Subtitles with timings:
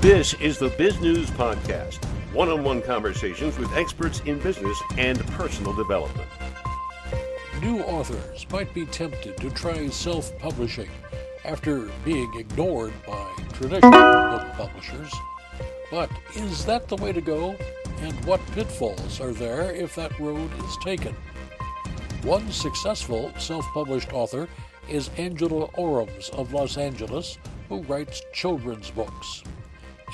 [0.00, 5.74] This is the Bizgnus Podcast one on one conversations with experts in business and personal
[5.74, 6.26] development.
[7.60, 10.88] New authors might be tempted to try self publishing
[11.44, 15.12] after being ignored by traditional book publishers.
[15.90, 17.54] But is that the way to go?
[18.00, 21.14] And what pitfalls are there if that road is taken?
[22.22, 24.48] One successful self published author
[24.88, 27.36] is Angela Orams of Los Angeles,
[27.68, 29.42] who writes children's books.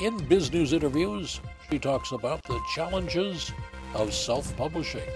[0.00, 3.50] In Bizgnus interviews, she talks about the challenges
[3.94, 5.08] of self publishing.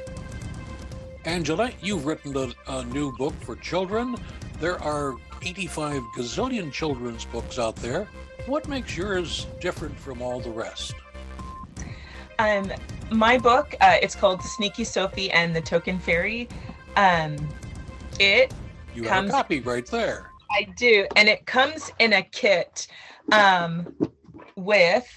[1.27, 4.16] Angela, you've written a, a, new book for children.
[4.59, 8.09] There are 85 gazillion children's books out there.
[8.47, 10.95] What makes yours different from all the rest?
[12.38, 12.73] Um,
[13.10, 16.49] my book, uh, it's called Sneaky Sophie and the Token Fairy.
[16.97, 17.37] Um,
[18.19, 18.55] it
[18.95, 20.30] you comes, have a copy right there.
[20.51, 22.87] I do, and it comes in a kit
[23.30, 23.95] um,
[24.65, 25.09] with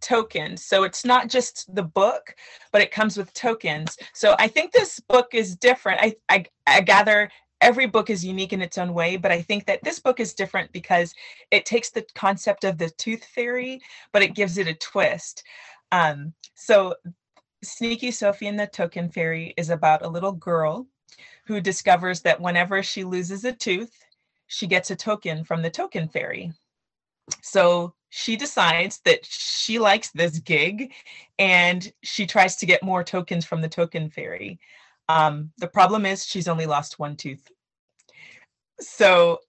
[0.00, 0.64] tokens.
[0.64, 2.34] So it's not just the book,
[2.72, 3.96] but it comes with tokens.
[4.12, 6.00] So I think this book is different.
[6.02, 9.66] I, I, I gather every book is unique in its own way, but I think
[9.66, 11.14] that this book is different because
[11.50, 13.80] it takes the concept of the tooth fairy,
[14.12, 15.44] but it gives it a twist.
[15.92, 16.94] Um, so
[17.62, 20.88] Sneaky Sophie and the Token Fairy is about a little girl
[21.46, 23.96] who discovers that whenever she loses a tooth,
[24.48, 26.52] she gets a token from the token fairy.
[27.42, 30.92] So she decides that she likes this gig
[31.38, 34.60] and she tries to get more tokens from the token fairy.
[35.08, 37.50] Um, the problem is she's only lost one tooth.
[38.80, 39.40] So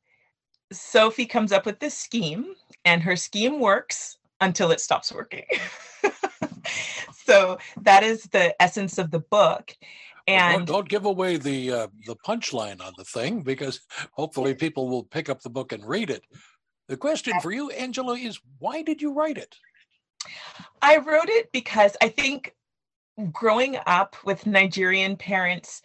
[0.71, 2.55] Sophie comes up with this scheme,
[2.85, 5.45] and her scheme works until it stops working.
[7.25, 9.75] so that is the essence of the book.
[10.25, 13.81] And don't, don't give away the uh, the punchline on the thing because
[14.13, 16.23] hopefully people will pick up the book and read it.
[16.87, 19.55] The question for you, Angela, is why did you write it?
[20.81, 22.53] I wrote it because I think
[23.31, 25.81] growing up with Nigerian parents,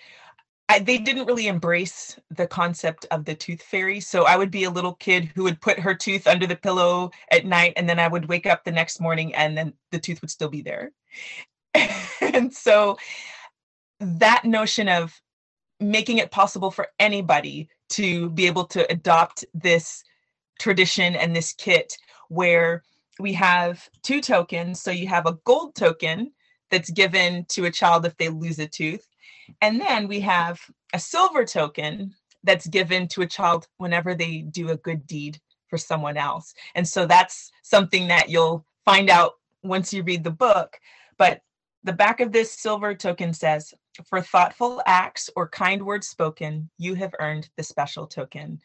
[0.68, 4.00] I, they didn't really embrace the concept of the tooth fairy.
[4.00, 7.10] So I would be a little kid who would put her tooth under the pillow
[7.30, 10.20] at night, and then I would wake up the next morning, and then the tooth
[10.20, 10.92] would still be there.
[12.20, 12.98] and so
[14.00, 15.20] that notion of
[15.80, 20.02] making it possible for anybody to be able to adopt this
[20.58, 21.96] tradition and this kit
[22.28, 22.82] where
[23.18, 24.80] we have two tokens.
[24.80, 26.32] So you have a gold token
[26.70, 29.06] that's given to a child if they lose a tooth.
[29.60, 30.60] And then we have
[30.92, 32.14] a silver token
[32.44, 36.54] that's given to a child whenever they do a good deed for someone else.
[36.74, 39.32] And so that's something that you'll find out
[39.62, 40.78] once you read the book.
[41.18, 41.40] But
[41.84, 46.94] the back of this silver token says, For thoughtful acts or kind words spoken, you
[46.94, 48.60] have earned the special token.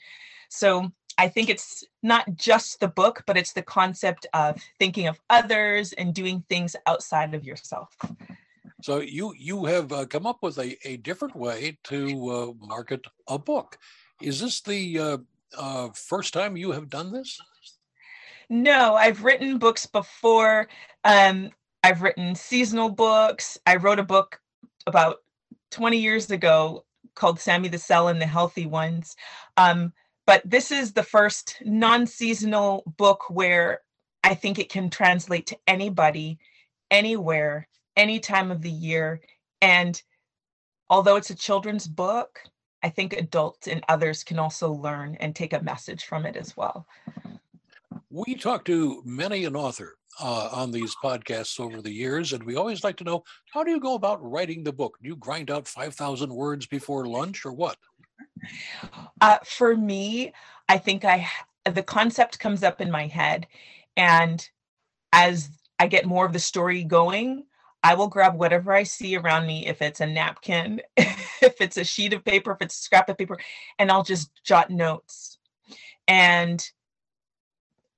[0.50, 5.20] So I think it's not just the book, but it's the concept of thinking of
[5.30, 7.96] others and doing things outside of yourself.
[8.82, 13.06] So you you have uh, come up with a, a different way to uh, market
[13.28, 13.78] a book.
[14.22, 15.18] Is this the uh,
[15.58, 17.40] uh first time you have done this?
[18.50, 20.68] No, I've written books before.
[21.04, 21.52] Um,
[21.84, 23.58] I've written seasonal books.
[23.66, 24.40] I wrote a book
[24.86, 25.18] about
[25.72, 26.86] 20 years ago
[27.16, 29.16] called Sammy the Cell and the Healthy Ones.
[29.58, 29.94] Um,
[30.26, 33.82] but this is the first non-seasonal book where
[34.24, 36.40] I think it can translate to anybody,
[36.90, 37.68] anywhere,
[37.98, 39.22] any time of the year.
[39.62, 40.02] And
[40.90, 42.40] although it's a children's book,
[42.84, 46.56] I think adults and others can also learn and take a message from it as
[46.56, 46.86] well.
[48.10, 52.56] We talk to many an author uh, on these podcasts over the years, and we
[52.56, 54.98] always like to know how do you go about writing the book?
[55.02, 57.78] Do you grind out 5,000 words before lunch or what?
[59.22, 60.34] Uh, for me,
[60.70, 61.28] I think I
[61.66, 63.48] the concept comes up in my head,
[63.96, 64.48] and
[65.12, 65.50] as
[65.80, 67.46] I get more of the story going,
[67.84, 69.68] I will grab whatever I see around me.
[69.68, 73.18] If it's a napkin, if it's a sheet of paper, if it's a scrap of
[73.18, 73.38] paper,
[73.80, 75.38] and I'll just jot notes.
[76.08, 76.66] And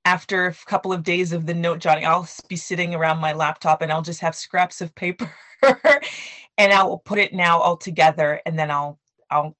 [0.06, 3.82] after a couple of days of the note jotting, I'll be sitting around my laptop
[3.82, 5.34] and I'll just have scraps of paper
[5.64, 9.00] and I will put it now all together and then I'll
[9.32, 9.58] I'll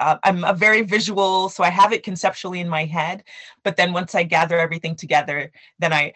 [0.00, 3.24] uh, I'm a very visual, so I have it conceptually in my head.
[3.62, 6.12] But then once I gather everything together, then I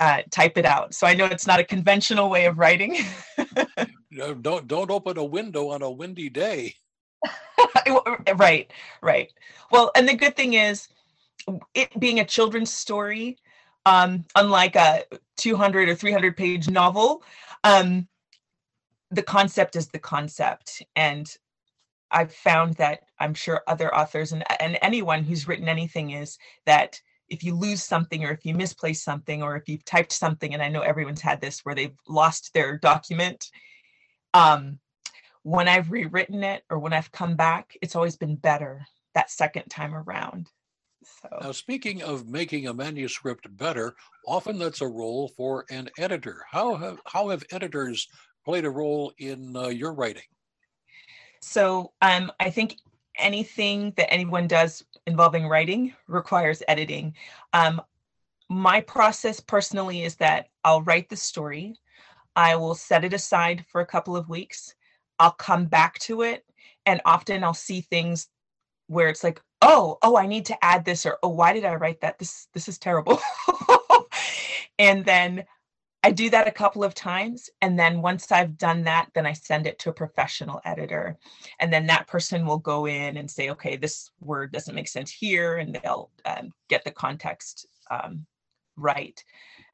[0.00, 0.94] uh, type it out.
[0.94, 2.98] So I know it's not a conventional way of writing.
[4.10, 6.74] no, don't don't open a window on a windy day.
[8.34, 8.70] right,
[9.02, 9.32] right.
[9.70, 10.88] Well, and the good thing is,
[11.74, 13.38] it being a children's story,
[13.86, 15.04] um, unlike a
[15.36, 17.22] 200 or 300 page novel,
[17.64, 18.08] um,
[19.10, 21.36] the concept is the concept, and
[22.10, 27.00] I've found that I'm sure other authors and, and anyone who's written anything is that
[27.28, 30.60] if you lose something or if you misplace something or if you've typed something and
[30.60, 33.50] i know everyone's had this where they've lost their document
[34.34, 34.80] um,
[35.44, 38.84] when i've rewritten it or when i've come back it's always been better
[39.14, 40.48] that second time around.
[41.02, 43.94] So now speaking of making a manuscript better
[44.26, 46.44] often that's a role for an editor.
[46.50, 48.06] How have how have editors
[48.44, 50.22] played a role in uh, your writing
[51.40, 52.76] so um, i think
[53.20, 57.14] anything that anyone does involving writing requires editing.
[57.52, 57.80] Um,
[58.48, 61.76] my process personally is that I'll write the story,
[62.34, 64.74] I will set it aside for a couple of weeks,
[65.18, 66.44] I'll come back to it,
[66.86, 68.28] and often I'll see things
[68.88, 71.74] where it's like, oh, oh, I need to add this, or oh, why did I
[71.74, 72.18] write that?
[72.18, 73.20] This this is terrible.
[74.78, 75.44] and then
[76.02, 77.50] I do that a couple of times.
[77.60, 81.18] And then once I've done that, then I send it to a professional editor.
[81.58, 85.10] And then that person will go in and say, okay, this word doesn't make sense
[85.10, 85.58] here.
[85.58, 88.24] And they'll um, get the context um,
[88.76, 89.22] right.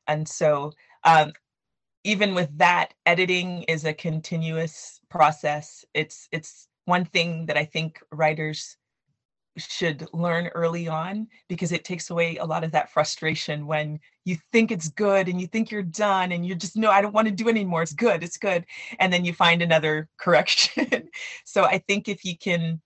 [0.09, 0.73] And so,
[1.05, 1.33] um,
[2.03, 5.85] even with that, editing is a continuous process.
[5.93, 8.77] It's it's one thing that I think writers
[9.57, 14.37] should learn early on because it takes away a lot of that frustration when you
[14.53, 17.29] think it's good and you think you're done and you just know I don't want
[17.29, 17.83] to do anymore.
[17.83, 18.67] It's good, it's good.
[18.99, 21.09] And then you find another correction.
[21.45, 22.81] so I think if you can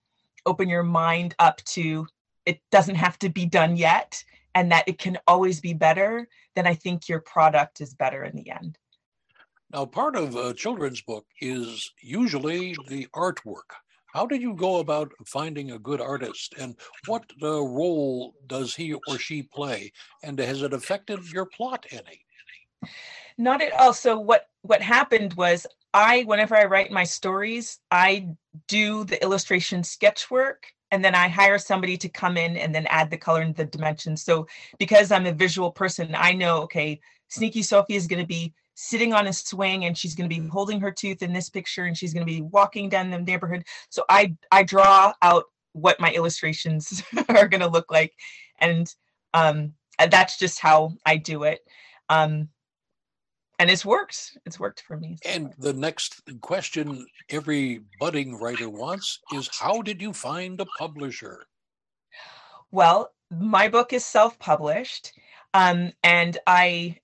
[0.47, 2.07] open your mind up to
[2.47, 4.23] it doesn't have to be done yet
[4.55, 8.35] and that it can always be better, then I think your product is better in
[8.35, 8.79] the end.
[9.73, 13.71] Now, part of a children's book is usually the artwork.
[14.13, 16.77] How did you go about finding a good artist, and
[17.07, 19.93] what uh, role does he or she play,
[20.23, 22.25] and has it affected your plot any?
[23.39, 23.93] Not at all.
[23.93, 28.29] So what what happened was I, whenever I write my stories, I
[28.69, 32.87] do the illustration sketch work, and then I hire somebody to come in and then
[32.87, 34.23] add the color and the dimensions.
[34.23, 34.47] So
[34.79, 39.13] because I'm a visual person, I know okay, Sneaky Sophie is going to be sitting
[39.13, 41.97] on a swing and she's going to be holding her tooth in this picture and
[41.97, 43.63] she's going to be walking down the neighborhood.
[43.91, 48.15] So i i draw out what my illustrations are going to look like.
[48.59, 48.93] And
[49.35, 49.75] um
[50.11, 51.61] that's just how i do it.
[52.09, 52.49] Um
[53.59, 54.39] and it's worked.
[54.47, 55.19] It's worked for me.
[55.23, 55.29] So.
[55.29, 61.45] and the next question every budding writer wants is how did you find a publisher?
[62.71, 65.13] Well my book is self-published
[65.55, 66.97] um, and i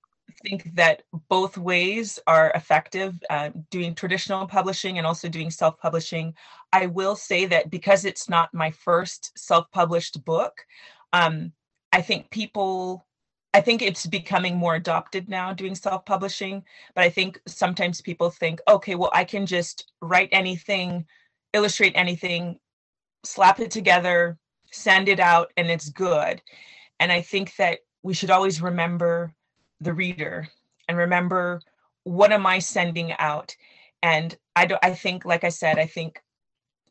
[0.48, 6.34] think that both ways are effective, uh, doing traditional publishing and also doing self publishing.
[6.72, 10.52] I will say that because it's not my first self published book,
[11.12, 11.52] um,
[11.92, 13.06] I think people,
[13.54, 16.62] I think it's becoming more adopted now doing self publishing.
[16.94, 21.06] But I think sometimes people think, okay, well, I can just write anything,
[21.52, 22.58] illustrate anything,
[23.24, 24.38] slap it together,
[24.72, 26.42] send it out, and it's good.
[27.00, 29.32] And I think that we should always remember
[29.80, 30.48] the reader
[30.88, 31.60] and remember
[32.04, 33.56] what am I sending out?
[34.02, 34.84] And I don't.
[34.84, 36.22] I think, like I said, I think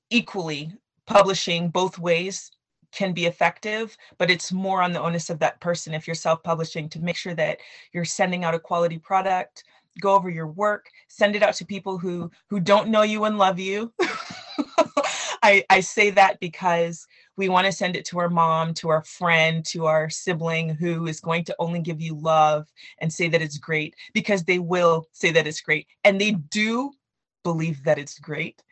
[0.09, 0.73] equally
[1.07, 2.51] publishing both ways
[2.91, 6.89] can be effective, but it's more on the onus of that person if you're self-publishing
[6.89, 7.59] to make sure that
[7.93, 9.63] you're sending out a quality product,
[10.01, 13.37] go over your work, send it out to people who who don't know you and
[13.37, 13.93] love you.
[15.43, 19.03] I, I say that because we want to send it to our mom, to our
[19.03, 22.67] friend, to our sibling who is going to only give you love
[22.99, 25.87] and say that it's great because they will say that it's great.
[26.03, 26.91] And they do
[27.43, 28.63] believe that it's great.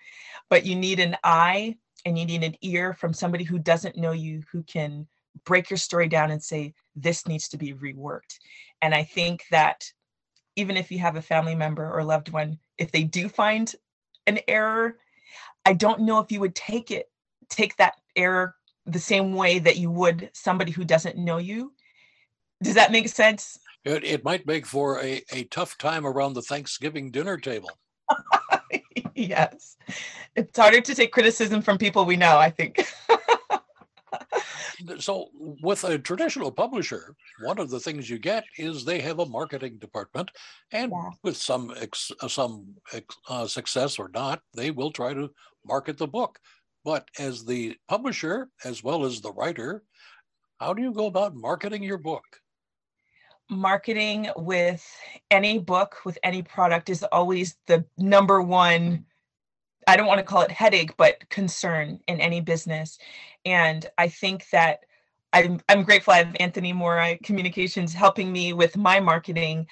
[0.50, 4.12] But you need an eye and you need an ear from somebody who doesn't know
[4.12, 5.08] you, who can
[5.46, 8.40] break your story down and say, this needs to be reworked.
[8.82, 9.92] And I think that
[10.56, 13.74] even if you have a family member or loved one, if they do find
[14.28, 14.98] an error,
[15.66, 17.10] I don't know if you would take it,
[17.50, 21.74] take that error the same way that you would somebody who doesn't know you.
[22.62, 23.60] Does that make sense?
[23.86, 27.70] It, it might make for a, a tough time around the Thanksgiving dinner table.
[29.16, 29.78] yes.
[30.36, 32.86] It's harder to take criticism from people we know, I think.
[35.00, 39.26] so with a traditional publisher one of the things you get is they have a
[39.26, 40.30] marketing department
[40.72, 41.10] and yeah.
[41.24, 45.30] with some ex, uh, some ex, uh, success or not they will try to
[45.66, 46.40] market the book
[46.86, 49.84] but as the publisher, as well as the writer,
[50.60, 52.26] how do you go about marketing your book?
[53.50, 54.86] Marketing with
[55.32, 59.06] any book, with any product, is always the number one.
[59.88, 63.00] I don't want to call it headache, but concern in any business.
[63.46, 64.82] And I think that
[65.34, 69.68] I'm, I'm grateful I have Anthony Mora Communications helping me with my marketing.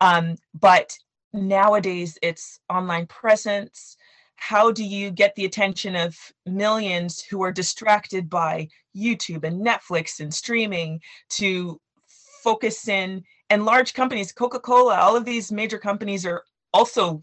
[0.00, 0.98] Um, but
[1.34, 3.96] nowadays, it's online presence,
[4.36, 10.20] how do you get the attention of millions who are distracted by YouTube and Netflix
[10.20, 11.00] and streaming
[11.30, 11.80] to
[12.42, 13.22] focus in?
[13.50, 17.22] And large companies coca-cola all of these major companies are also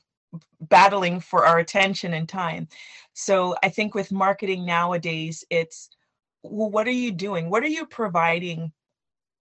[0.62, 2.68] battling for our attention and time.
[3.14, 5.90] So i think with marketing nowadays it's
[6.44, 7.50] well what are you doing?
[7.50, 8.72] What are you providing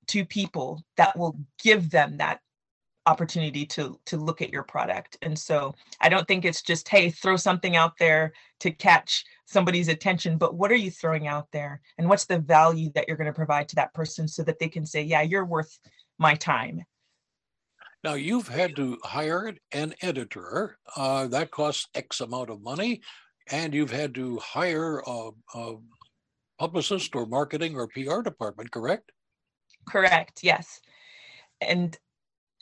[0.08, 2.40] to people that will give them that
[3.06, 5.16] opportunity to to look at your product.
[5.22, 9.88] And so i don't think it's just hey throw something out there to catch somebody's
[9.88, 11.80] attention but what are you throwing out there?
[11.98, 14.68] And what's the value that you're going to provide to that person so that they
[14.68, 15.78] can say yeah you're worth
[16.18, 16.84] my time.
[18.04, 23.00] Now you've had to hire an editor uh, that costs x amount of money
[23.50, 25.76] and you've had to hire a, a
[26.58, 29.10] publicist or marketing or pr department correct?
[29.88, 30.80] Correct yes.
[31.60, 31.98] And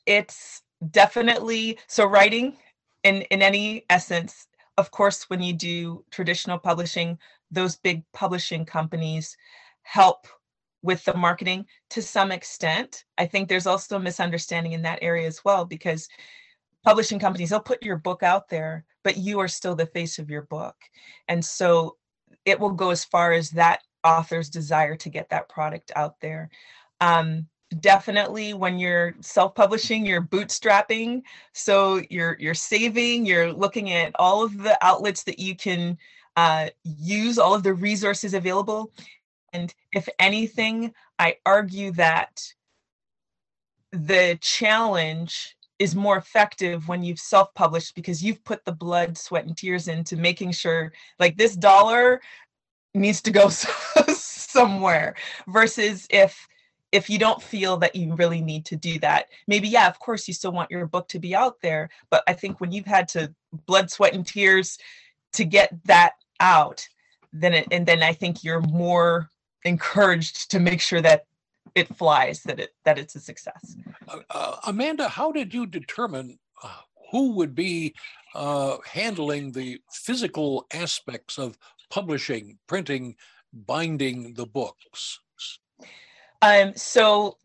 [0.09, 2.57] it's definitely so writing
[3.05, 4.47] in in any essence
[4.79, 7.19] of course when you do traditional publishing
[7.51, 9.37] those big publishing companies
[9.83, 10.27] help
[10.83, 13.05] with the marketing to some extent.
[13.19, 16.09] I think there's also a misunderstanding in that area as well because
[16.85, 20.31] publishing companies they'll put your book out there but you are still the face of
[20.31, 20.77] your book.
[21.29, 21.97] And so
[22.45, 26.51] it will go as far as that author's desire to get that product out there.
[27.01, 27.47] Um,
[27.81, 31.23] definitely when you're self-publishing you're bootstrapping.
[31.53, 35.99] So you're you're saving you're looking at all of the outlets that you can
[36.37, 38.93] uh, use all of the resources available.
[39.53, 42.43] And if anything i argue that
[43.93, 49.57] the challenge is more effective when you've self-published because you've put the blood sweat and
[49.57, 52.21] tears into making sure like this dollar
[52.95, 53.49] needs to go
[54.09, 55.15] somewhere
[55.47, 56.47] versus if
[56.93, 60.27] if you don't feel that you really need to do that maybe yeah of course
[60.27, 63.09] you still want your book to be out there but i think when you've had
[63.09, 63.33] to
[63.67, 64.79] blood sweat and tears
[65.33, 66.87] to get that out
[67.33, 69.29] then it and then i think you're more
[69.65, 71.25] encouraged to make sure that
[71.75, 73.77] it flies that it that it's a success.
[74.09, 76.81] Uh, uh, amanda how did you determine uh,
[77.11, 77.95] who would be
[78.35, 81.59] uh, handling the physical aspects of
[81.91, 83.15] publishing printing
[83.53, 85.21] binding the books
[86.43, 87.37] um, so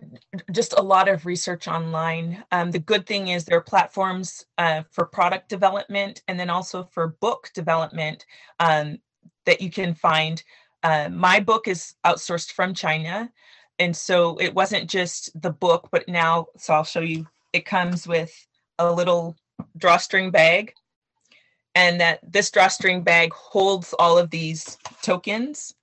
[0.51, 2.43] just a lot of research online.
[2.51, 6.83] Um, the good thing is there are platforms uh, for product development and then also
[6.83, 8.25] for book development
[8.59, 8.99] um,
[9.45, 10.43] that you can find.
[10.83, 13.31] Uh, my book is outsourced from China.
[13.79, 18.07] And so it wasn't just the book, but now, so I'll show you, it comes
[18.07, 18.31] with
[18.77, 19.35] a little
[19.77, 20.73] drawstring bag.
[21.73, 25.73] And that this drawstring bag holds all of these tokens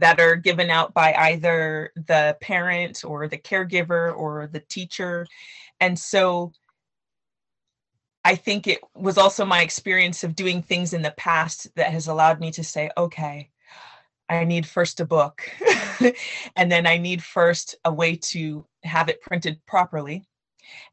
[0.00, 5.26] that are given out by either the parent or the caregiver or the teacher.
[5.80, 6.52] And so
[8.24, 12.08] I think it was also my experience of doing things in the past that has
[12.08, 13.50] allowed me to say, okay,
[14.28, 15.42] I need first a book,
[16.56, 20.26] and then I need first a way to have it printed properly.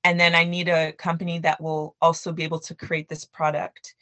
[0.06, 3.96] And then I need a company that will also be able to create this product.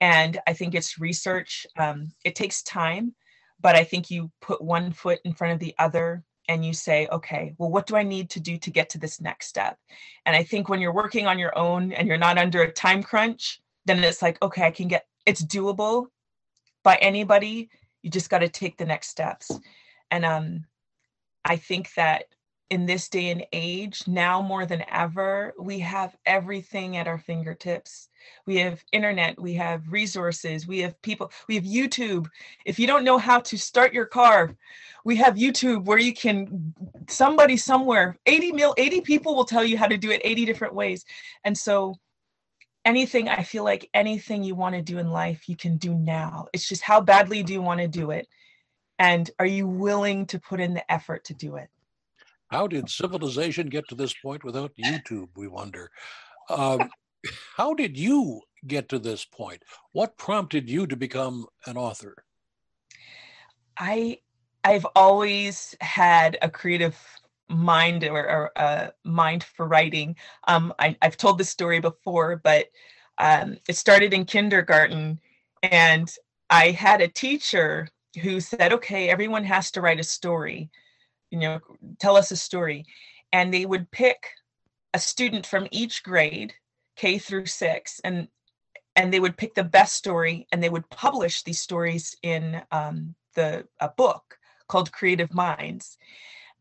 [0.00, 1.66] And I think it's research.
[1.76, 3.14] Um, it takes time
[3.60, 7.08] but I think you put one foot in front of the other and you say,
[7.10, 9.78] okay, well, what do I need to do to get to this next step?
[10.24, 13.02] And I think when you're working on your own and you're not under a time
[13.02, 16.06] crunch, then it's like, okay, I can get it's doable
[16.84, 17.68] by anybody.
[18.02, 19.50] You just got to take the next steps.
[20.10, 20.64] And um,
[21.44, 22.26] I think that
[22.70, 28.08] in this day and age, now more than ever, we have everything at our fingertips.
[28.44, 32.28] We have internet, we have resources, we have people, we have YouTube.
[32.64, 34.56] If you don't know how to start your car,
[35.04, 36.74] we have YouTube where you can
[37.08, 40.74] somebody somewhere 80 mil 80 people will tell you how to do it 80 different
[40.74, 41.04] ways.
[41.44, 41.94] And so
[42.84, 46.46] anything I feel like anything you want to do in life you can do now.
[46.52, 48.26] It's just how badly do you want to do it?
[48.98, 51.68] And are you willing to put in the effort to do it?
[52.48, 55.90] How did civilization get to this point without YouTube, we wonder?
[56.48, 56.88] Um,
[57.56, 59.62] how did you get to this point?
[59.92, 62.24] What prompted you to become an author?
[63.78, 64.20] I
[64.64, 66.98] I've always had a creative
[67.48, 70.16] mind or, a mind for writing.
[70.48, 72.66] Um, I, have told this story before, but
[73.18, 75.20] um, it started in kindergarten,
[75.62, 76.12] and
[76.50, 77.88] I had a teacher
[78.22, 80.70] who said, "Okay, everyone has to write a story."
[81.30, 81.60] You know,
[81.98, 82.86] tell us a story.
[83.32, 84.30] And they would pick
[84.94, 86.54] a student from each grade,
[86.96, 88.28] K through six, and
[88.94, 93.14] and they would pick the best story and they would publish these stories in um,
[93.34, 95.98] the a book called Creative Minds.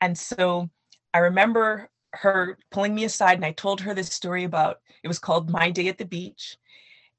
[0.02, 0.70] And so
[1.14, 5.20] I remember her pulling me aside and I told her this story about it was
[5.20, 6.58] called My Day at the Beach.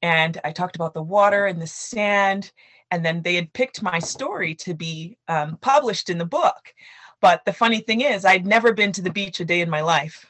[0.01, 2.51] and I talked about the water and the sand.
[2.91, 6.73] And then they had picked my story to be um, published in the book.
[7.21, 9.81] But the funny thing is, I'd never been to the beach a day in my
[9.81, 10.25] life.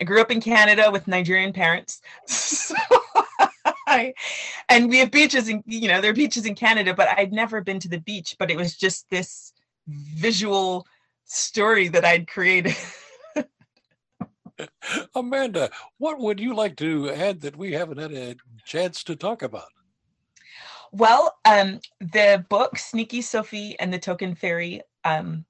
[0.00, 2.00] I grew up in Canada with Nigerian parents.
[2.26, 2.74] So
[3.86, 4.14] I,
[4.68, 7.60] and we have beaches in, you know, there are beaches in Canada, but I'd never
[7.60, 9.52] been to the beach, but it was just this
[9.86, 10.86] visual
[11.26, 12.76] story that I'd created.
[15.14, 19.42] Amanda, what would you like to add that we haven't had a chance to talk
[19.42, 19.68] about?
[20.92, 25.44] Well, um, the book Sneaky Sophie and the Token Fairy, um,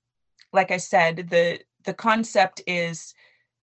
[0.52, 3.14] like I said, the the concept is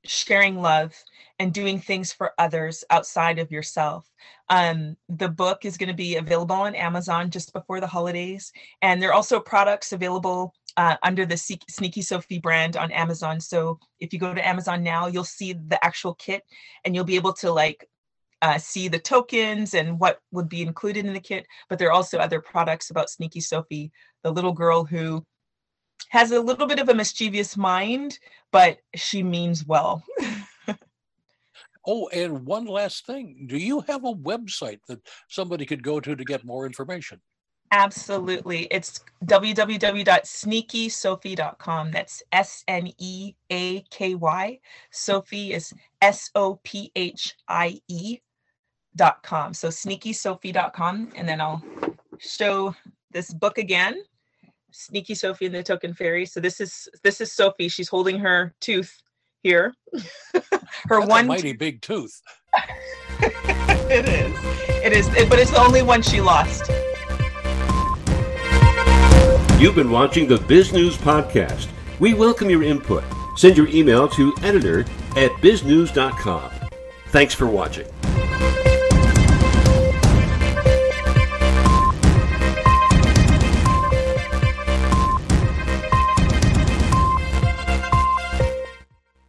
[0.05, 0.96] sharing love
[1.39, 4.10] and doing things for others outside of yourself.
[4.50, 9.01] Um, the book is going to be available on Amazon just before the holidays, and
[9.01, 13.39] there are also products available uh, under the Sneaky Sophie brand on Amazon.
[13.39, 16.43] So if you go to Amazon now, you'll see the actual kit,
[16.84, 17.88] and you'll be able to like
[18.41, 21.46] uh, see the tokens and what would be included in the kit.
[21.67, 23.91] But there are also other products about Sneaky Sophie,
[24.24, 25.25] the little girl who
[26.09, 28.19] has a little bit of a mischievous mind,
[28.51, 30.03] but she means well.
[31.87, 33.45] oh, and one last thing.
[33.47, 34.99] Do you have a website that
[35.29, 37.21] somebody could go to to get more information?
[37.71, 38.67] Absolutely.
[38.71, 41.91] It's www.sneakysophie.com.
[41.91, 44.59] That's S N E A K Y.
[44.89, 48.17] Sophie is S O P H I E
[48.95, 49.53] dot com.
[49.53, 51.11] So sneakysophie.com.
[51.15, 51.63] And then I'll
[52.17, 52.73] show
[53.11, 54.01] this book again.
[54.71, 56.25] Sneaky Sophie and the Token Fairy.
[56.25, 57.69] So this is this is Sophie.
[57.69, 59.01] She's holding her tooth
[59.43, 59.73] here.
[60.33, 62.21] her That's one mighty big tooth.
[63.19, 64.35] it is.
[64.83, 65.07] It is.
[65.15, 66.69] It, but it's the only one she lost.
[69.59, 71.67] You've been watching the Bizgnus podcast.
[71.99, 73.03] We welcome your input.
[73.35, 74.81] Send your email to editor
[75.17, 76.51] at biznews.com.
[77.07, 77.88] Thanks for watching.